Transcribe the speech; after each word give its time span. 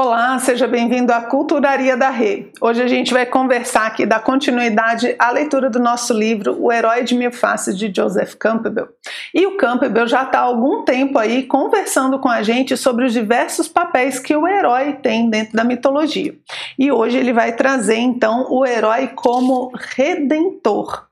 Olá, 0.00 0.38
seja 0.38 0.68
bem-vindo 0.68 1.12
à 1.12 1.22
Culturaria 1.22 1.96
da 1.96 2.08
Rê. 2.08 2.52
Hoje 2.60 2.80
a 2.80 2.86
gente 2.86 3.12
vai 3.12 3.26
conversar 3.26 3.88
aqui, 3.88 4.06
dar 4.06 4.20
continuidade 4.20 5.16
à 5.18 5.32
leitura 5.32 5.68
do 5.68 5.80
nosso 5.80 6.14
livro 6.14 6.56
O 6.56 6.70
Herói 6.70 7.02
de 7.02 7.16
Mil 7.16 7.32
Faces, 7.32 7.76
de 7.76 7.92
Joseph 7.92 8.36
Campbell. 8.36 8.90
E 9.34 9.44
o 9.44 9.56
Campbell 9.56 10.06
já 10.06 10.22
está 10.22 10.38
há 10.38 10.42
algum 10.42 10.84
tempo 10.84 11.18
aí 11.18 11.42
conversando 11.42 12.20
com 12.20 12.28
a 12.28 12.44
gente 12.44 12.76
sobre 12.76 13.06
os 13.06 13.12
diversos 13.12 13.66
papéis 13.66 14.20
que 14.20 14.36
o 14.36 14.46
herói 14.46 14.92
tem 15.02 15.28
dentro 15.28 15.56
da 15.56 15.64
mitologia. 15.64 16.32
E 16.78 16.92
hoje 16.92 17.16
ele 17.16 17.32
vai 17.32 17.56
trazer 17.56 17.96
então 17.96 18.46
o 18.48 18.64
herói 18.64 19.08
como 19.16 19.72
redentor. 19.74 21.07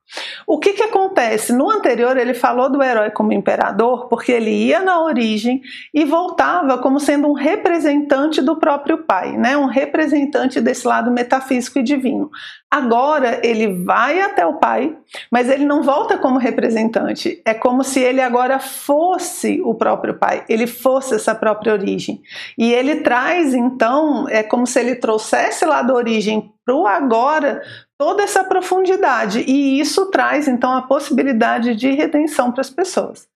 O 0.46 0.58
que, 0.58 0.74
que 0.74 0.82
acontece? 0.82 1.52
No 1.52 1.70
anterior, 1.70 2.16
ele 2.16 2.34
falou 2.34 2.70
do 2.70 2.82
herói 2.82 3.10
como 3.10 3.32
imperador 3.32 4.08
porque 4.08 4.30
ele 4.30 4.50
ia 4.50 4.80
na 4.80 5.02
origem 5.02 5.60
e 5.92 6.04
voltava 6.04 6.78
como 6.78 7.00
sendo 7.00 7.28
um 7.28 7.32
representante 7.32 8.40
do 8.40 8.56
próprio 8.56 8.98
pai, 8.98 9.36
né? 9.36 9.56
um 9.56 9.66
representante 9.66 10.60
desse 10.60 10.86
lado 10.86 11.10
metafísico 11.10 11.78
e 11.78 11.82
divino. 11.82 12.30
Agora 12.70 13.40
ele 13.42 13.84
vai 13.84 14.20
até 14.20 14.44
o 14.44 14.58
pai, 14.58 14.96
mas 15.30 15.48
ele 15.48 15.64
não 15.64 15.82
volta 15.82 16.18
como 16.18 16.38
representante. 16.38 17.40
É 17.44 17.54
como 17.54 17.82
se 17.82 18.00
ele 18.00 18.20
agora 18.20 18.58
fosse 18.58 19.60
o 19.64 19.74
próprio 19.74 20.14
pai, 20.18 20.44
ele 20.48 20.66
fosse 20.66 21.14
essa 21.14 21.34
própria 21.34 21.72
origem. 21.72 22.20
E 22.58 22.72
ele 22.72 22.96
traz, 22.96 23.54
então, 23.54 24.28
é 24.28 24.42
como 24.42 24.66
se 24.66 24.78
ele 24.78 24.96
trouxesse 24.96 25.64
lá 25.64 25.82
da 25.82 25.94
origem 25.94 26.52
para 26.66 26.74
o 26.74 26.86
agora 26.86 27.62
toda 27.96 28.24
essa 28.24 28.42
profundidade. 28.42 29.44
E 29.46 29.78
isso 29.78 30.10
traz, 30.10 30.48
então, 30.48 30.76
a 30.76 30.82
possibilidade 30.82 31.76
de 31.76 31.92
redenção 31.92 32.50
para 32.50 32.60
as 32.60 32.68
pessoas. 32.68 33.28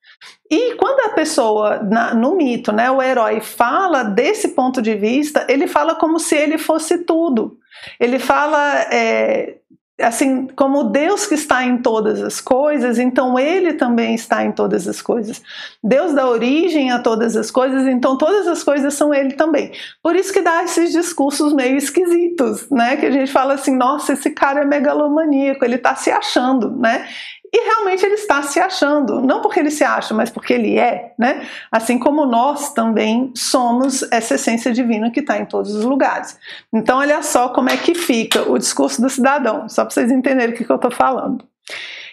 E 0.51 0.75
quando 0.75 1.01
a 1.09 1.15
pessoa, 1.15 1.79
na, 1.79 2.13
no 2.13 2.37
mito, 2.37 2.73
né, 2.73 2.91
o 2.91 3.01
herói 3.01 3.41
fala 3.41 4.03
desse 4.03 4.49
ponto 4.49 4.83
de 4.83 4.95
vista, 4.97 5.47
ele 5.49 5.69
fala 5.69 5.95
como 5.95 6.19
se 6.19 6.35
ele 6.35 6.59
fosse 6.59 7.05
tudo. 7.05 7.57
Ele 7.99 8.19
fala 8.19 8.81
é, 8.93 9.59
assim, 10.01 10.47
como 10.57 10.85
Deus 10.85 11.27
que 11.27 11.35
está 11.35 11.65
em 11.65 11.79
todas 11.79 12.23
as 12.23 12.41
coisas, 12.41 12.99
então 12.99 13.39
ele 13.39 13.75
também 13.75 14.15
está 14.15 14.45
em 14.45 14.53
todas 14.53 14.89
as 14.89 15.01
coisas. 15.03 15.43
Deus 15.83 16.13
dá 16.15 16.29
origem 16.29 16.91
a 16.91 16.99
todas 16.99 17.37
as 17.37 17.51
coisas, 17.51 17.87
então 17.87 18.17
todas 18.17 18.47
as 18.49 18.63
coisas 18.63 18.95
são 18.95 19.13
ele 19.13 19.33
também. 19.33 19.73
Por 20.03 20.17
isso 20.17 20.33
que 20.33 20.41
dá 20.41 20.65
esses 20.65 20.93
discursos 20.93 21.53
meio 21.53 21.77
esquisitos, 21.77 22.69
né? 22.71 22.97
Que 22.97 23.07
a 23.07 23.11
gente 23.11 23.31
fala 23.31 23.55
assim, 23.55 23.77
nossa, 23.77 24.13
esse 24.13 24.31
cara 24.31 24.63
é 24.63 24.65
megalomaníaco, 24.65 25.65
ele 25.65 25.77
está 25.77 25.95
se 25.95 26.11
achando, 26.11 26.71
né? 26.77 27.07
E 27.53 27.65
realmente 27.65 28.07
ele 28.07 28.15
está 28.15 28.43
se 28.43 28.61
achando, 28.61 29.21
não 29.21 29.41
porque 29.41 29.59
ele 29.59 29.71
se 29.71 29.83
acha, 29.83 30.15
mas 30.15 30.31
porque 30.31 30.53
ele 30.53 30.79
é, 30.79 31.15
né? 31.19 31.47
Assim 31.71 31.99
como 31.99 32.25
nós 32.25 32.73
também 32.73 33.33
somos 33.35 34.05
essa 34.13 34.37
essência 34.37 34.73
divina 34.73 35.11
que 35.11 35.21
está 35.21 35.37
em 35.37 35.45
todos 35.45 35.75
os 35.75 35.85
lugares. 35.85 36.39
Então, 36.73 36.99
olha 36.99 37.23
só 37.23 37.49
como 37.49 37.69
é 37.69 37.77
que 37.77 37.95
fica 37.95 38.49
o 38.49 38.57
discurso 38.57 39.03
do 39.03 39.11
cidadão, 39.11 39.69
só 39.69 39.85
para 39.85 39.93
vocês 39.93 40.13
entenderem 40.13 40.55
o 40.55 40.57
que, 40.57 40.65
que 40.65 40.71
eu 40.71 40.77
estou 40.77 40.93
falando. 40.93 41.45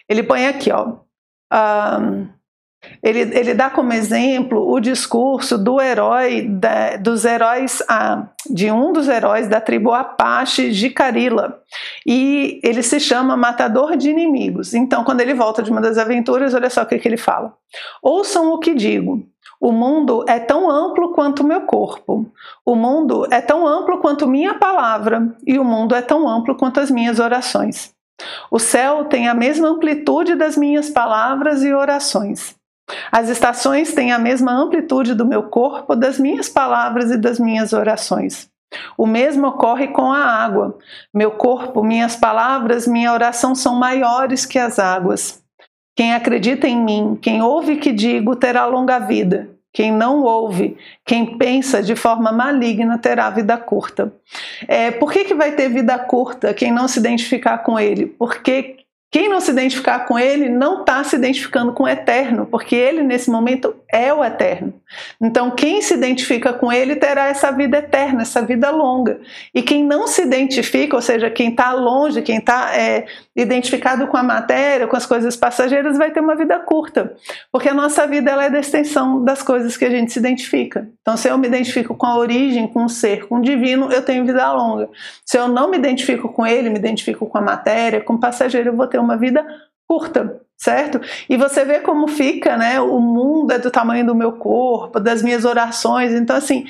Ele 0.09 0.23
põe 0.23 0.47
aqui, 0.47 0.71
ó. 0.71 0.95
Um, 1.53 2.27
ele, 3.02 3.20
ele 3.20 3.53
dá 3.53 3.70
como 3.70 3.94
exemplo 3.94 4.72
o 4.72 4.80
discurso 4.80 5.58
do 5.58 5.81
herói, 5.81 6.47
da, 6.47 6.97
dos 6.97 7.25
heróis, 7.25 7.81
de 8.50 8.72
um 8.72 8.94
dos 8.94 9.08
heróis 9.08 9.47
da 9.47 9.59
tribo 9.59 9.92
Apache 9.92 10.72
de 10.72 10.89
Carila. 10.89 11.59
E 12.06 12.59
ele 12.64 12.84
se 12.84 13.00
chama 13.00 13.36
Matador 13.36 13.97
de 13.97 14.09
Inimigos. 14.09 14.73
Então, 14.73 15.03
quando 15.03 15.22
ele 15.22 15.34
volta 15.34 15.61
de 15.64 15.72
uma 15.72 15.81
das 15.81 15.97
aventuras, 15.97 16.53
olha 16.53 16.69
só 16.69 16.84
o 16.84 16.86
que, 16.86 17.00
que 17.00 17.08
ele 17.08 17.17
fala. 17.17 17.53
Ouçam 18.02 18.52
o 18.52 18.59
que 18.59 18.73
digo. 18.73 19.23
O 19.59 19.72
mundo 19.72 20.23
é 20.28 20.39
tão 20.39 20.69
amplo 20.69 21.14
quanto 21.14 21.44
meu 21.44 21.62
corpo. 21.62 22.31
O 22.64 22.75
mundo 22.75 23.28
é 23.31 23.41
tão 23.41 23.66
amplo 23.66 24.00
quanto 24.00 24.28
minha 24.28 24.53
palavra. 24.53 25.35
E 25.46 25.57
o 25.57 25.63
mundo 25.63 25.96
é 25.96 26.01
tão 26.01 26.28
amplo 26.28 26.56
quanto 26.56 26.80
as 26.80 26.91
minhas 26.91 27.19
orações. 27.19 27.91
O 28.50 28.59
céu 28.59 29.06
tem 29.06 29.28
a 29.28 29.34
mesma 29.34 29.69
amplitude 29.69 30.35
das 30.35 30.57
minhas 30.57 30.90
palavras 30.90 31.63
e 31.63 31.74
orações. 31.74 32.56
As 33.12 33.30
estações 33.30 33.94
têm 33.94 34.12
a 34.12 34.20
mesma 34.20 34.52
amplitude 34.52 35.14
do 35.14 35.25
meu 35.25 35.44
corpo, 35.44 35.96
das 35.96 36.20
minhas 36.20 36.48
palavras 36.48 37.12
e 37.12 37.18
das 37.18 37.40
minhas 37.40 37.74
orações. 37.74 38.50
O 38.98 39.06
mesmo 39.06 39.48
ocorre 39.48 39.88
com 39.88 40.12
a 40.12 40.20
água. 40.20 40.78
Meu 41.14 41.31
corpo, 41.31 41.84
minhas 41.84 42.16
palavras, 42.16 42.88
minha 42.88 43.14
oração 43.14 43.56
são 43.56 43.75
maiores 43.75 44.46
que 44.46 44.59
as 44.59 44.80
águas. 44.80 45.42
Quem 45.96 46.14
acredita 46.14 46.68
em 46.68 46.78
mim, 46.78 47.18
quem 47.22 47.42
ouve 47.42 47.74
o 47.74 47.80
que 47.80 47.92
digo, 47.92 48.36
terá 48.36 48.66
longa 48.66 49.00
vida. 49.00 49.50
Quem 49.74 49.92
não 49.92 50.24
ouve, 50.24 50.78
quem 51.06 51.38
pensa 51.38 51.84
de 51.84 51.96
forma 51.96 52.31
maligna, 52.31 52.98
terá 52.98 53.30
vida 53.30 53.58
curta. 53.58 54.12
É, 54.68 54.92
por 54.92 55.12
que, 55.12 55.25
que 55.25 55.36
vai 55.36 55.52
ter 55.52 55.69
vida 55.69 55.98
curta 56.00 56.54
quem 56.54 56.72
não 56.72 56.88
se 56.88 57.00
identificar 57.00 57.59
com 57.59 57.80
ele? 57.80 58.06
Porque 58.06 58.78
quem 59.09 59.29
não 59.29 59.40
se 59.40 59.51
identificar 59.51 60.00
com 60.00 60.19
ele 60.19 60.50
não 60.50 60.81
está 60.81 61.01
se 61.03 61.16
identificando 61.16 61.72
com 61.72 61.84
o 61.84 61.88
eterno, 61.88 62.45
porque 62.45 62.75
ele 62.75 63.01
nesse 63.01 63.29
momento 63.29 63.73
é 63.90 64.13
o 64.13 64.23
eterno. 64.23 64.73
Então, 65.22 65.51
quem 65.51 65.81
se 65.81 65.94
identifica 65.94 66.51
com 66.51 66.72
ele 66.72 66.95
terá 66.95 67.28
essa 67.28 67.50
vida 67.51 67.78
eterna, 67.78 68.23
essa 68.23 68.41
vida 68.41 68.69
longa. 68.69 69.19
E 69.56 69.62
quem 69.62 69.84
não 69.84 70.07
se 70.07 70.22
identifica, 70.22 70.95
ou 70.95 71.01
seja, 71.01 71.29
quem 71.29 71.50
está 71.51 71.72
longe, 71.72 72.22
quem 72.22 72.38
está 72.38 72.78
é, 72.78 73.06
identificado 73.34 74.07
com 74.07 74.18
a 74.18 74.23
matéria, 74.23 74.88
com 74.88 74.97
as 74.97 75.06
coisas 75.06 75.38
passageiras, 75.38 75.97
vai 75.97 76.12
ter 76.12 76.19
uma 76.19 76.35
vida 76.35 76.59
curta, 76.59 77.13
porque 77.51 77.69
a 77.69 77.74
nossa 77.74 78.06
vida 78.06 78.31
ela 78.31 78.45
é 78.45 78.50
da 78.50 78.59
extensão 78.59 79.24
das 79.24 79.41
coisas 79.41 79.78
que 79.78 79.85
a 79.85 79.89
gente 79.89 80.12
se 80.12 80.19
identifica. 80.19 80.88
Então, 81.01 81.16
se 81.16 81.29
eu 81.29 81.38
me 81.38 81.47
identifico 81.47 81.95
com 81.95 82.06
a 82.06 82.18
origem, 82.18 82.68
com 82.68 82.84
o 82.84 82.89
ser, 82.89 83.25
com 83.28 83.38
o 83.38 83.41
divino, 83.41 83.89
eu 83.91 84.01
tenho 84.01 84.25
vida 84.25 84.51
longa. 84.51 84.89
Se 85.25 85.38
eu 85.38 85.47
não 85.47 85.69
me 85.69 85.78
identifico 85.78 86.28
com 86.29 86.45
ele, 86.45 86.69
me 86.69 86.78
identifico 86.78 87.25
com 87.25 87.38
a 87.38 87.41
matéria, 87.41 88.01
com 88.01 88.13
o 88.13 88.19
passageiro, 88.19 88.69
eu 88.69 88.75
vou 88.75 88.88
ter 88.88 88.97
ter 88.97 89.00
uma 89.00 89.16
vida 89.16 89.46
curta, 89.88 90.41
certo? 90.58 91.00
E 91.30 91.38
você 91.38 91.63
vê 91.63 91.80
como 91.80 92.08
fica, 92.08 92.58
né? 92.58 92.81
O 92.81 93.00
mundo 93.00 93.52
é 93.52 93.59
do 93.59 93.72
tamanho 93.72 94.06
do 94.06 94.16
meu 94.16 94.34
corpo, 94.34 95.00
das 95.00 95.22
minhas 95.22 95.46
orações. 95.46 96.12
Então, 96.13 96.35
assim, 96.35 96.66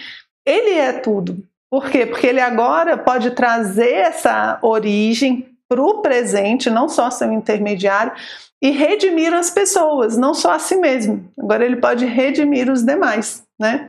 ele 0.45 0.73
é 0.73 0.93
tudo. 0.93 1.41
Por 1.71 1.89
quê? 1.89 2.05
Porque 2.05 2.27
ele 2.27 2.39
agora 2.39 2.97
pode 2.97 3.31
trazer 3.31 3.93
essa 3.93 4.59
origem 4.61 5.47
para 5.67 5.81
o 5.81 6.01
presente, 6.01 6.69
não 6.69 6.87
só 6.87 7.09
ser 7.09 7.27
um 7.27 7.33
intermediário, 7.33 8.13
e 8.61 8.71
redimir 8.71 9.33
as 9.33 9.51
pessoas, 9.51 10.17
não 10.17 10.33
só 10.33 10.53
a 10.53 10.59
si 10.59 10.75
mesmo. 10.77 11.29
Agora 11.37 11.65
ele 11.65 11.75
pode 11.75 12.05
redimir 12.05 12.71
os 12.71 12.83
demais, 12.83 13.43
né? 13.59 13.87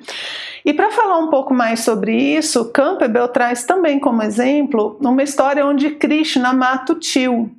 E 0.65 0.75
para 0.75 0.91
falar 0.91 1.19
um 1.19 1.28
pouco 1.28 1.54
mais 1.54 1.81
sobre 1.81 2.15
isso, 2.15 2.71
Campbell 2.72 3.28
traz 3.28 3.65
também 3.65 3.98
como 3.98 4.22
exemplo 4.22 4.98
uma 5.00 5.22
história 5.22 5.65
onde 5.65 5.91
Krishna 5.91 6.53
mata 6.53 6.93
o 6.93 6.98
tio, 6.98 7.50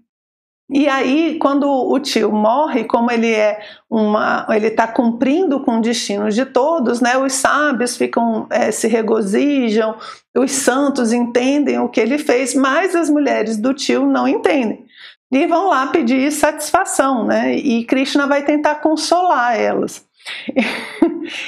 e 0.72 0.88
aí, 0.88 1.38
quando 1.40 1.68
o 1.68 2.00
tio 2.00 2.32
morre, 2.32 2.84
como 2.84 3.10
ele 3.10 3.32
é 3.32 3.60
uma, 3.90 4.46
ele 4.50 4.68
está 4.68 4.88
cumprindo 4.88 5.62
com 5.62 5.80
o 5.80 5.82
destino 5.82 6.30
de 6.30 6.46
todos, 6.46 7.02
né? 7.02 7.18
Os 7.18 7.34
sábios 7.34 7.98
ficam 7.98 8.46
é, 8.52 8.72
se 8.72 8.88
regozijam, 8.88 9.96
os 10.38 10.52
santos 10.52 11.12
entendem 11.12 11.80
o 11.80 11.90
que 11.90 12.00
ele 12.00 12.20
fez, 12.20 12.54
mas 12.54 12.96
as 12.96 13.10
mulheres 13.10 13.58
do 13.58 13.74
tio 13.74 14.06
não 14.06 14.28
entendem 14.28 14.86
e 15.32 15.46
vão 15.46 15.70
lá 15.70 15.88
pedir 15.88 16.32
satisfação, 16.32 17.26
né? 17.26 17.56
E 17.56 17.84
Krishna 17.86 18.28
vai 18.28 18.44
tentar 18.44 18.76
consolar 18.76 19.60
elas. 19.60 20.08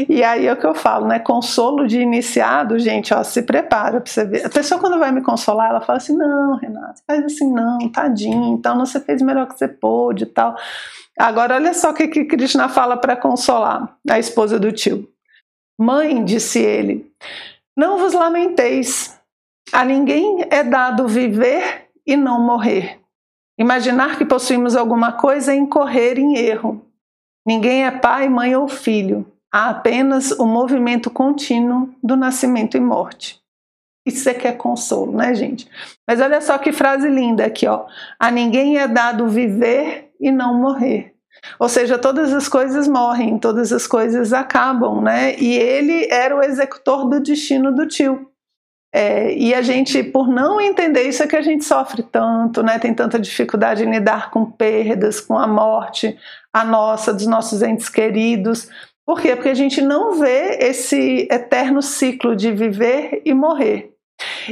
E 0.07 0.23
aí 0.23 0.47
é 0.47 0.53
o 0.53 0.57
que 0.57 0.65
eu 0.65 0.75
falo, 0.75 1.07
né? 1.07 1.19
Consolo 1.19 1.87
de 1.87 1.99
iniciado, 1.99 2.77
gente, 2.79 3.13
ó, 3.13 3.23
se 3.23 3.41
prepara 3.41 4.01
para 4.01 4.11
você 4.11 4.25
ver. 4.25 4.45
A 4.45 4.49
pessoa 4.49 4.79
quando 4.79 4.99
vai 4.99 5.11
me 5.11 5.21
consolar, 5.21 5.69
ela 5.69 5.81
fala 5.81 5.97
assim: 5.97 6.15
"Não, 6.15 6.55
Renato, 6.57 7.01
faz 7.07 7.23
assim 7.25 7.51
não, 7.51 7.89
tadinho, 7.89 8.53
então 8.53 8.77
você 8.79 8.99
fez 8.99 9.21
o 9.21 9.25
melhor 9.25 9.47
que 9.47 9.57
você 9.57 9.67
pôde 9.67 10.23
e 10.23 10.27
tal". 10.27 10.55
Agora 11.17 11.55
olha 11.55 11.73
só 11.73 11.91
o 11.91 11.93
que 11.93 12.07
que 12.07 12.25
Krishna 12.25 12.69
fala 12.69 12.97
para 12.97 13.15
consolar 13.15 13.95
a 14.09 14.17
esposa 14.17 14.59
do 14.59 14.71
tio. 14.71 15.07
Mãe, 15.79 16.23
disse 16.23 16.59
ele, 16.59 17.11
não 17.75 17.97
vos 17.97 18.13
lamenteis. 18.13 19.19
A 19.71 19.85
ninguém 19.85 20.45
é 20.49 20.63
dado 20.63 21.07
viver 21.07 21.87
e 22.05 22.15
não 22.15 22.39
morrer. 22.39 22.99
Imaginar 23.57 24.17
que 24.17 24.25
possuímos 24.25 24.75
alguma 24.75 25.13
coisa 25.13 25.53
é 25.53 25.55
incorrer 25.55 26.17
em 26.17 26.37
erro. 26.37 26.85
Ninguém 27.45 27.85
é 27.85 27.91
pai, 27.91 28.29
mãe 28.29 28.55
ou 28.55 28.67
filho. 28.67 29.25
Há 29.51 29.69
apenas 29.69 30.31
o 30.31 30.45
movimento 30.45 31.09
contínuo 31.09 31.93
do 32.01 32.15
nascimento 32.15 32.77
e 32.77 32.79
morte. 32.79 33.41
Isso 34.05 34.29
é 34.29 34.33
que 34.33 34.47
é 34.47 34.51
consolo, 34.51 35.15
né, 35.15 35.33
gente? 35.35 35.69
Mas 36.07 36.19
olha 36.21 36.41
só 36.41 36.57
que 36.57 36.71
frase 36.71 37.07
linda 37.07 37.45
aqui, 37.45 37.67
ó. 37.67 37.85
A 38.19 38.31
ninguém 38.31 38.77
é 38.77 38.87
dado 38.87 39.27
viver 39.27 40.11
e 40.19 40.31
não 40.31 40.55
morrer. 40.55 41.13
Ou 41.59 41.69
seja, 41.69 41.97
todas 41.97 42.33
as 42.33 42.47
coisas 42.47 42.87
morrem, 42.87 43.37
todas 43.37 43.71
as 43.71 43.87
coisas 43.87 44.33
acabam, 44.33 45.01
né? 45.01 45.35
E 45.37 45.53
ele 45.53 46.07
era 46.11 46.35
o 46.35 46.43
executor 46.43 47.09
do 47.09 47.19
destino 47.19 47.73
do 47.73 47.87
tio. 47.87 48.30
É, 48.93 49.33
e 49.33 49.53
a 49.53 49.61
gente, 49.61 50.03
por 50.03 50.27
não 50.27 50.59
entender 50.59 51.03
isso, 51.03 51.23
é 51.23 51.27
que 51.27 51.35
a 51.35 51.41
gente 51.41 51.63
sofre 51.63 52.03
tanto, 52.03 52.61
né? 52.61 52.77
tem 52.77 52.93
tanta 52.93 53.17
dificuldade 53.17 53.83
em 53.83 53.91
lidar 53.91 54.29
com 54.29 54.45
perdas, 54.45 55.21
com 55.21 55.37
a 55.37 55.47
morte, 55.47 56.17
a 56.51 56.65
nossa, 56.65 57.13
dos 57.13 57.25
nossos 57.25 57.61
entes 57.61 57.87
queridos. 57.87 58.69
Por 59.05 59.21
quê? 59.21 59.35
Porque 59.35 59.49
a 59.49 59.55
gente 59.55 59.81
não 59.81 60.19
vê 60.19 60.57
esse 60.59 61.27
eterno 61.31 61.81
ciclo 61.81 62.35
de 62.35 62.51
viver 62.51 63.21
e 63.25 63.33
morrer. 63.33 63.91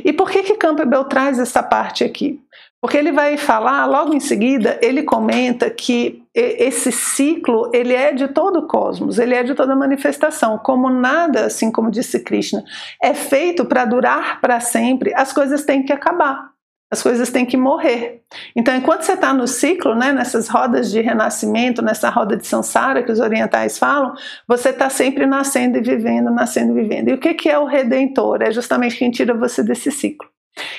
E 0.03 0.13
por 0.13 0.29
que 0.31 0.43
que 0.43 0.55
Campbell 0.55 1.03
traz 1.03 1.37
essa 1.37 1.61
parte 1.61 2.03
aqui? 2.03 2.41
Porque 2.81 2.97
ele 2.97 3.11
vai 3.11 3.35
falar, 3.37 3.85
logo 3.85 4.13
em 4.13 4.19
seguida, 4.21 4.79
ele 4.81 5.03
comenta 5.03 5.69
que 5.69 6.23
esse 6.39 6.91
ciclo, 6.91 7.69
ele 7.73 7.93
é 7.93 8.11
de 8.11 8.27
todo 8.27 8.59
o 8.59 8.67
cosmos, 8.67 9.19
ele 9.19 9.35
é 9.35 9.43
de 9.43 9.53
toda 9.53 9.75
manifestação. 9.75 10.57
Como 10.57 10.89
nada, 10.89 11.45
assim 11.45 11.71
como 11.71 11.91
disse 11.91 12.19
Krishna, 12.19 12.63
é 13.01 13.13
feito 13.13 13.65
para 13.65 13.85
durar 13.85 14.39
para 14.41 14.59
sempre, 14.59 15.13
as 15.15 15.33
coisas 15.33 15.65
têm 15.65 15.83
que 15.83 15.93
acabar. 15.93 16.49
As 16.91 17.03
coisas 17.03 17.29
têm 17.29 17.45
que 17.45 17.55
morrer. 17.55 18.23
Então, 18.55 18.75
enquanto 18.75 19.03
você 19.03 19.13
está 19.13 19.31
no 19.31 19.47
ciclo, 19.47 19.93
né, 19.93 20.11
nessas 20.11 20.47
rodas 20.47 20.89
de 20.89 20.99
renascimento, 21.01 21.83
nessa 21.83 22.09
roda 22.09 22.35
de 22.35 22.47
samsara 22.47 23.03
que 23.03 23.11
os 23.11 23.19
orientais 23.19 23.77
falam, 23.77 24.13
você 24.47 24.69
está 24.69 24.89
sempre 24.89 25.27
nascendo 25.27 25.77
e 25.77 25.81
vivendo, 25.81 26.31
nascendo 26.31 26.71
e 26.71 26.81
vivendo. 26.81 27.09
E 27.09 27.13
o 27.13 27.19
que, 27.19 27.35
que 27.35 27.47
é 27.47 27.59
o 27.59 27.65
redentor? 27.65 28.41
É 28.41 28.51
justamente 28.51 28.97
quem 28.97 29.11
tira 29.11 29.35
você 29.35 29.61
desse 29.61 29.91
ciclo. 29.91 30.28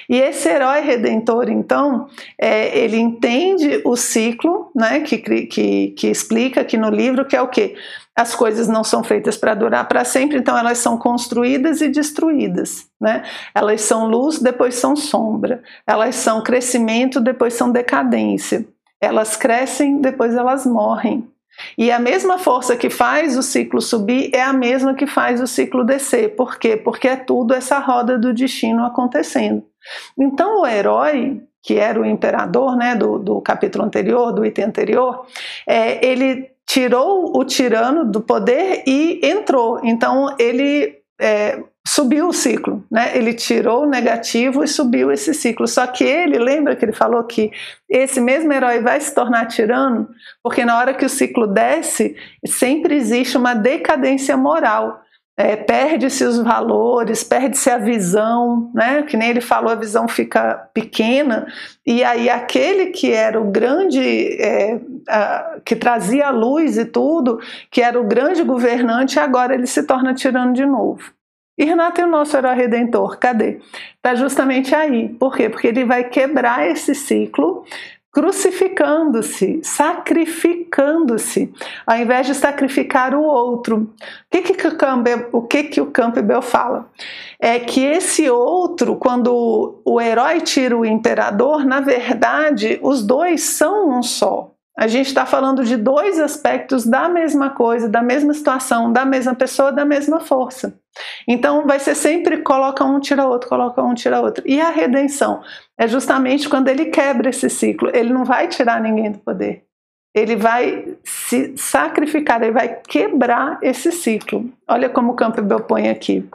E 0.09 0.17
esse 0.17 0.49
herói 0.49 0.81
redentor, 0.81 1.49
então, 1.49 2.09
é, 2.39 2.77
ele 2.79 2.99
entende 2.99 3.81
o 3.85 3.97
ciclo, 3.97 4.71
né, 4.75 5.01
que, 5.01 5.19
que, 5.19 5.89
que 5.89 6.07
explica 6.09 6.61
aqui 6.61 6.77
no 6.77 6.91
livro, 6.91 7.25
que 7.25 7.37
é 7.37 7.41
o 7.41 7.49
quê? 7.49 7.77
As 8.15 8.35
coisas 8.35 8.69
não 8.69 8.85
são 8.85 9.03
feitas 9.03 9.37
para 9.37 9.55
durar 9.55 9.89
para 9.89 10.05
sempre, 10.05 10.37
então 10.37 10.59
elas 10.59 10.79
são 10.79 10.99
construídas 10.99 11.81
e 11.81 11.89
destruídas. 11.89 12.87
Né? 13.01 13.23
Elas 13.55 13.81
são 13.83 14.09
luz, 14.09 14.39
depois 14.39 14.75
são 14.75 14.95
sombra. 14.95 15.63
Elas 15.87 16.17
são 16.17 16.43
crescimento, 16.43 17.21
depois 17.21 17.55
são 17.55 17.71
decadência. 17.71 18.67
Elas 19.01 19.37
crescem, 19.37 20.01
depois 20.01 20.35
elas 20.35 20.67
morrem. 20.67 21.30
E 21.77 21.91
a 21.91 21.99
mesma 21.99 22.39
força 22.39 22.77
que 22.77 22.89
faz 22.89 23.37
o 23.37 23.43
ciclo 23.43 23.81
subir 23.81 24.31
é 24.35 24.43
a 24.43 24.53
mesma 24.53 24.95
que 24.95 25.07
faz 25.07 25.41
o 25.41 25.47
ciclo 25.47 25.85
descer. 25.85 26.35
Por 26.37 26.59
quê? 26.59 26.77
Porque 26.77 27.09
é 27.09 27.17
tudo 27.17 27.55
essa 27.55 27.79
roda 27.79 28.19
do 28.19 28.33
destino 28.33 28.85
acontecendo. 28.85 29.65
Então 30.19 30.63
o 30.63 30.67
herói, 30.67 31.43
que 31.63 31.75
era 31.77 32.01
o 32.01 32.07
imperador 32.07 32.77
né, 32.77 32.95
do, 32.95 33.19
do 33.19 33.41
capítulo 33.41 33.85
anterior, 33.85 34.33
do 34.33 34.45
item 34.45 34.67
anterior, 34.67 35.27
é, 35.67 36.05
ele 36.05 36.51
tirou 36.67 37.37
o 37.37 37.45
tirano 37.45 38.05
do 38.05 38.21
poder 38.21 38.85
e 38.87 39.21
entrou. 39.25 39.81
Então 39.85 40.35
ele 40.39 41.01
é, 41.21 41.63
subiu 42.01 42.29
o 42.29 42.33
ciclo, 42.33 42.83
né? 42.91 43.13
Ele 43.15 43.35
tirou 43.35 43.83
o 43.83 43.87
negativo 43.87 44.65
e 44.65 44.69
subiu 44.69 45.13
esse 45.13 45.35
ciclo. 45.35 45.69
Só 45.69 45.87
que 45.87 46.03
ele, 46.03 46.39
lembra 46.39 46.75
que 46.75 46.85
ele 46.85 46.93
falou 46.93 47.23
que 47.25 47.51
esse 47.89 48.21
mesmo 48.21 48.51
herói 48.53 48.81
vai 48.81 48.99
se 49.01 49.15
tornar 49.15 49.47
tirano, 49.47 50.09
porque 50.43 50.65
na 50.65 50.79
hora 50.79 50.95
que 50.95 51.05
o 51.05 51.11
ciclo 51.11 51.47
desce, 51.47 52.17
sempre 52.47 52.97
existe 52.97 53.37
uma 53.37 53.55
decadência 53.55 54.35
moral. 54.37 55.03
É, 55.37 55.57
perde-se 55.57 56.23
os 56.23 56.39
valores, 56.39 57.25
perde-se 57.25 57.71
a 57.71 57.79
visão, 57.79 58.71
né? 58.75 59.03
Que 59.03 59.17
nem 59.17 59.31
ele 59.31 59.41
falou, 59.41 59.71
a 59.71 59.75
visão 59.75 60.09
fica 60.09 60.69
pequena, 60.75 61.47
e 61.87 62.05
aí 62.05 62.29
aquele 62.29 62.87
que 62.87 63.13
era 63.13 63.41
o 63.41 63.51
grande, 63.51 64.01
é, 64.39 64.79
a, 65.09 65.57
que 65.65 65.77
trazia 65.77 66.29
a 66.29 66.31
luz 66.31 66.77
e 66.77 66.85
tudo, 66.85 67.41
que 67.71 67.81
era 67.81 67.99
o 67.99 68.05
grande 68.05 68.43
governante, 68.43 69.19
agora 69.19 69.55
ele 69.55 69.67
se 69.67 69.83
torna 69.83 70.15
tirano 70.15 70.53
de 70.53 70.67
novo. 70.67 71.03
E 71.61 71.65
Renato 71.67 72.01
é 72.01 72.07
o 72.07 72.09
nosso 72.09 72.35
herói 72.35 72.55
redentor, 72.55 73.19
cadê? 73.19 73.61
Está 73.95 74.15
justamente 74.15 74.75
aí. 74.75 75.11
Por 75.11 75.37
quê? 75.37 75.51
Porque 75.51 75.67
ele 75.67 75.85
vai 75.85 76.05
quebrar 76.05 76.67
esse 76.67 76.95
ciclo 76.95 77.67
crucificando-se, 78.11 79.61
sacrificando-se, 79.63 81.53
ao 81.87 81.99
invés 81.99 82.27
de 82.27 82.35
sacrificar 82.35 83.15
o 83.15 83.23
outro. 83.23 83.77
O 83.77 83.89
que, 84.31 84.41
que, 84.41 84.69
o, 84.69 84.75
Campbell, 84.75 85.29
o 85.33 85.43
que, 85.43 85.65
que 85.65 85.83
o 85.83 85.91
Campbell 85.91 86.41
fala? 86.41 86.89
É 87.39 87.59
que 87.59 87.85
esse 87.85 88.31
outro, 88.31 88.97
quando 88.97 89.83
o 89.85 90.01
herói 90.01 90.41
tira 90.41 90.75
o 90.75 90.87
imperador, 90.87 91.67
na 91.67 91.81
verdade, 91.81 92.81
os 92.83 93.03
dois 93.03 93.43
são 93.43 93.91
um 93.91 94.03
só. 94.03 94.51
A 94.81 94.87
gente 94.87 95.09
está 95.09 95.27
falando 95.27 95.63
de 95.63 95.77
dois 95.77 96.19
aspectos 96.19 96.87
da 96.87 97.07
mesma 97.07 97.51
coisa, 97.51 97.87
da 97.87 98.01
mesma 98.01 98.33
situação, 98.33 98.91
da 98.91 99.05
mesma 99.05 99.35
pessoa, 99.35 99.71
da 99.71 99.85
mesma 99.85 100.21
força. 100.21 100.75
Então 101.29 101.67
vai 101.67 101.79
ser 101.79 101.95
sempre 101.95 102.39
coloca 102.39 102.83
um, 102.83 102.99
tira 102.99 103.27
outro, 103.27 103.47
coloca 103.47 103.83
um, 103.83 103.93
tira 103.93 104.23
outro. 104.23 104.43
E 104.47 104.59
a 104.59 104.71
redenção 104.71 105.43
é 105.79 105.87
justamente 105.87 106.49
quando 106.49 106.69
ele 106.69 106.87
quebra 106.87 107.29
esse 107.29 107.51
ciclo. 107.51 107.91
Ele 107.95 108.11
não 108.11 108.25
vai 108.25 108.49
tirar 108.49 108.81
ninguém 108.81 109.13
do 109.13 109.19
poder. 109.19 109.65
Ele 110.15 110.35
vai 110.35 110.97
se 111.05 111.55
sacrificar, 111.59 112.43
ele 112.43 112.53
vai 112.53 112.81
quebrar 112.81 113.59
esse 113.61 113.93
ciclo. 113.93 114.51
Olha 114.67 114.89
como 114.89 115.13
o 115.13 115.15
Campbell 115.15 115.61
põe 115.61 115.91
aqui. 115.91 116.27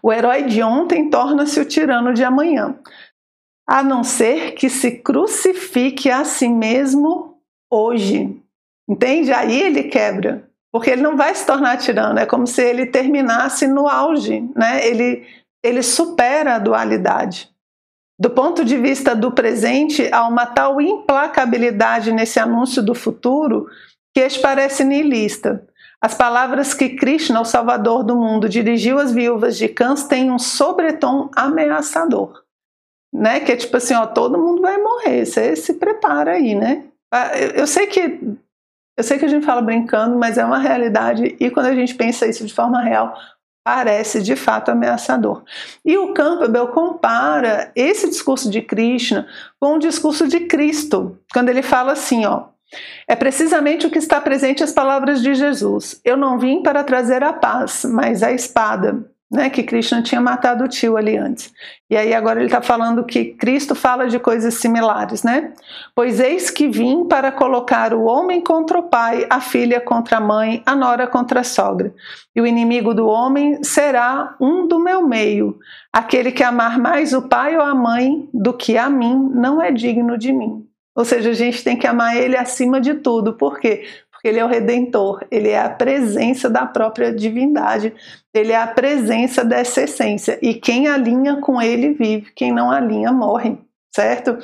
O 0.00 0.12
herói 0.12 0.44
de 0.44 0.62
ontem 0.62 1.10
torna-se 1.10 1.58
o 1.58 1.64
tirano 1.64 2.14
de 2.14 2.22
amanhã 2.22 2.76
a 3.66 3.82
não 3.82 4.02
ser 4.02 4.52
que 4.52 4.68
se 4.68 4.92
crucifique 4.92 6.10
a 6.10 6.24
si 6.24 6.48
mesmo 6.48 7.38
hoje. 7.70 8.36
Entende? 8.88 9.32
Aí 9.32 9.60
ele 9.60 9.84
quebra, 9.84 10.48
porque 10.72 10.90
ele 10.90 11.02
não 11.02 11.16
vai 11.16 11.34
se 11.34 11.46
tornar 11.46 11.78
tirano, 11.78 12.18
é 12.18 12.26
como 12.26 12.46
se 12.46 12.62
ele 12.62 12.86
terminasse 12.86 13.66
no 13.66 13.88
auge, 13.88 14.40
né? 14.56 14.86
Ele, 14.86 15.24
ele 15.62 15.82
supera 15.82 16.56
a 16.56 16.58
dualidade. 16.58 17.50
Do 18.18 18.30
ponto 18.30 18.64
de 18.64 18.76
vista 18.76 19.16
do 19.16 19.32
presente, 19.32 20.08
há 20.12 20.26
uma 20.26 20.46
tal 20.46 20.80
implacabilidade 20.80 22.12
nesse 22.12 22.38
anúncio 22.38 22.82
do 22.82 22.94
futuro 22.94 23.66
que 24.14 24.20
este 24.20 24.40
parece 24.40 24.84
niilista. 24.84 25.66
As 26.00 26.14
palavras 26.14 26.74
que 26.74 26.90
Krishna, 26.90 27.40
o 27.40 27.44
salvador 27.44 28.04
do 28.04 28.16
mundo, 28.16 28.48
dirigiu 28.48 28.98
às 28.98 29.12
viúvas 29.12 29.56
de 29.56 29.68
cães 29.68 30.04
têm 30.04 30.30
um 30.30 30.38
sobretom 30.38 31.30
ameaçador 31.34 32.41
né? 33.12 33.40
Que 33.40 33.52
é 33.52 33.56
tipo 33.56 33.76
assim, 33.76 33.94
ó, 33.94 34.06
todo 34.06 34.38
mundo 34.38 34.62
vai 34.62 34.78
morrer, 34.78 35.24
você 35.24 35.54
se 35.54 35.74
prepara 35.74 36.32
aí, 36.32 36.54
né? 36.54 36.84
Ah, 37.12 37.36
eu 37.54 37.66
sei 37.66 37.86
que 37.86 38.20
eu 38.96 39.02
sei 39.02 39.18
que 39.18 39.24
a 39.24 39.28
gente 39.28 39.44
fala 39.44 39.62
brincando, 39.62 40.16
mas 40.18 40.36
é 40.36 40.44
uma 40.44 40.58
realidade 40.58 41.36
e 41.40 41.50
quando 41.50 41.66
a 41.66 41.74
gente 41.74 41.94
pensa 41.94 42.26
isso 42.26 42.46
de 42.46 42.52
forma 42.52 42.82
real, 42.82 43.16
parece 43.64 44.22
de 44.22 44.36
fato 44.36 44.70
ameaçador. 44.70 45.42
E 45.84 45.96
o 45.96 46.12
Campbell 46.12 46.68
compara 46.68 47.70
esse 47.74 48.08
discurso 48.08 48.50
de 48.50 48.60
Krishna 48.60 49.26
com 49.58 49.74
o 49.74 49.78
discurso 49.78 50.26
de 50.28 50.40
Cristo, 50.40 51.18
quando 51.32 51.48
ele 51.48 51.62
fala 51.62 51.92
assim, 51.92 52.26
ó, 52.26 52.46
é 53.06 53.14
precisamente 53.14 53.86
o 53.86 53.90
que 53.90 53.98
está 53.98 54.20
presente 54.20 54.64
as 54.64 54.72
palavras 54.72 55.22
de 55.22 55.34
Jesus. 55.34 56.00
Eu 56.04 56.16
não 56.16 56.38
vim 56.38 56.62
para 56.62 56.82
trazer 56.82 57.22
a 57.22 57.32
paz, 57.32 57.84
mas 57.84 58.22
a 58.22 58.32
espada 58.32 59.04
né, 59.32 59.48
que 59.48 59.62
Krishna 59.62 60.02
tinha 60.02 60.20
matado 60.20 60.62
o 60.62 60.68
tio 60.68 60.96
ali 60.96 61.16
antes. 61.16 61.50
E 61.88 61.96
aí 61.96 62.12
agora 62.12 62.38
ele 62.38 62.46
está 62.46 62.60
falando 62.60 63.02
que 63.02 63.24
Cristo 63.24 63.74
fala 63.74 64.06
de 64.06 64.18
coisas 64.18 64.54
similares, 64.54 65.22
né? 65.22 65.54
Pois 65.94 66.20
eis 66.20 66.50
que 66.50 66.68
vim 66.68 67.06
para 67.06 67.32
colocar 67.32 67.94
o 67.94 68.04
homem 68.04 68.42
contra 68.42 68.78
o 68.78 68.82
pai, 68.82 69.26
a 69.30 69.40
filha 69.40 69.80
contra 69.80 70.18
a 70.18 70.20
mãe, 70.20 70.62
a 70.66 70.76
nora 70.76 71.06
contra 71.06 71.40
a 71.40 71.44
sogra. 71.44 71.94
E 72.36 72.42
o 72.42 72.46
inimigo 72.46 72.92
do 72.92 73.06
homem 73.06 73.64
será 73.64 74.36
um 74.38 74.68
do 74.68 74.78
meu 74.78 75.06
meio. 75.08 75.58
Aquele 75.90 76.30
que 76.30 76.42
amar 76.42 76.78
mais 76.78 77.14
o 77.14 77.22
pai 77.22 77.56
ou 77.56 77.62
a 77.62 77.74
mãe 77.74 78.28
do 78.34 78.52
que 78.52 78.76
a 78.76 78.90
mim 78.90 79.30
não 79.34 79.62
é 79.62 79.72
digno 79.72 80.18
de 80.18 80.30
mim. 80.30 80.66
Ou 80.94 81.06
seja, 81.06 81.30
a 81.30 81.34
gente 81.34 81.64
tem 81.64 81.76
que 81.76 81.86
amar 81.86 82.16
ele 82.16 82.36
acima 82.36 82.78
de 82.78 82.94
tudo. 82.94 83.32
Por 83.32 83.58
quê? 83.58 83.84
Porque 84.22 84.28
ele 84.28 84.38
é 84.38 84.44
o 84.44 84.48
redentor, 84.48 85.26
ele 85.32 85.48
é 85.48 85.60
a 85.60 85.68
presença 85.68 86.48
da 86.48 86.64
própria 86.64 87.12
divindade, 87.12 87.92
ele 88.32 88.52
é 88.52 88.56
a 88.56 88.68
presença 88.68 89.44
dessa 89.44 89.82
essência. 89.82 90.38
E 90.40 90.54
quem 90.54 90.86
alinha 90.86 91.40
com 91.40 91.60
ele 91.60 91.92
vive, 91.92 92.30
quem 92.32 92.52
não 92.52 92.70
alinha 92.70 93.10
morre, 93.10 93.58
certo? 93.92 94.38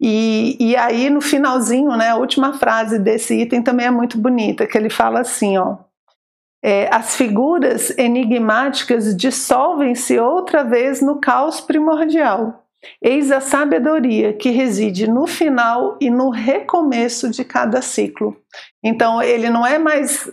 E, 0.00 0.56
e 0.58 0.74
aí 0.74 1.08
no 1.10 1.20
finalzinho, 1.20 1.96
né, 1.96 2.08
a 2.08 2.16
última 2.16 2.54
frase 2.54 2.98
desse 2.98 3.40
item 3.40 3.62
também 3.62 3.86
é 3.86 3.90
muito 3.90 4.18
bonita, 4.18 4.66
que 4.66 4.76
ele 4.76 4.90
fala 4.90 5.20
assim, 5.20 5.56
ó. 5.58 5.76
É, 6.60 6.92
as 6.92 7.14
figuras 7.14 7.96
enigmáticas 7.96 9.14
dissolvem-se 9.14 10.18
outra 10.18 10.64
vez 10.64 11.00
no 11.00 11.20
caos 11.20 11.60
primordial. 11.60 12.64
Eis 13.00 13.30
a 13.30 13.40
sabedoria 13.40 14.32
que 14.32 14.50
reside 14.50 15.08
no 15.08 15.26
final 15.26 15.96
e 16.00 16.10
no 16.10 16.30
recomeço 16.30 17.30
de 17.30 17.44
cada 17.44 17.80
ciclo. 17.82 18.36
Então, 18.84 19.22
ele 19.22 19.48
não 19.48 19.66
é 19.66 19.78
mais 19.78 20.30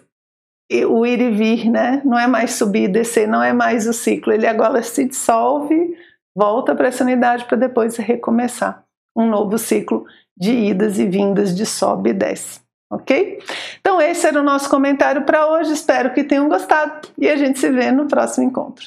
o 0.87 1.05
ir 1.05 1.19
e 1.21 1.31
vir, 1.31 1.69
né? 1.69 2.01
Não 2.03 2.19
é 2.19 2.27
mais 2.27 2.53
subir 2.53 2.83
e 2.83 2.87
descer, 2.87 3.27
não 3.27 3.41
é 3.41 3.53
mais 3.53 3.87
o 3.87 3.93
ciclo. 3.93 4.31
Ele 4.31 4.45
agora 4.45 4.83
se 4.83 5.05
dissolve, 5.05 5.95
volta 6.35 6.75
para 6.75 6.87
essa 6.87 7.03
unidade 7.03 7.45
para 7.45 7.57
depois 7.57 7.95
recomeçar 7.97 8.83
um 9.15 9.27
novo 9.27 9.57
ciclo 9.57 10.05
de 10.37 10.51
idas 10.51 10.97
e 10.99 11.05
vindas, 11.05 11.55
de 11.55 11.65
sobe 11.65 12.11
e 12.11 12.13
desce. 12.13 12.61
Ok? 12.91 13.39
Então, 13.79 14.01
esse 14.01 14.27
era 14.27 14.39
o 14.39 14.43
nosso 14.43 14.69
comentário 14.69 15.23
para 15.23 15.47
hoje. 15.47 15.71
Espero 15.71 16.13
que 16.13 16.23
tenham 16.23 16.49
gostado 16.49 17.07
e 17.17 17.29
a 17.29 17.37
gente 17.37 17.57
se 17.57 17.69
vê 17.69 17.89
no 17.91 18.07
próximo 18.07 18.45
encontro. 18.45 18.85